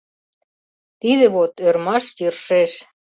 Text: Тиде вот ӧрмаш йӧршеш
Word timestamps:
Тиде 1.01 1.25
вот 1.35 1.51
ӧрмаш 1.67 2.05
йӧршеш 2.19 2.71